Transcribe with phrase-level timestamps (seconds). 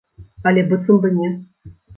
[0.51, 1.31] Але быццам бы не.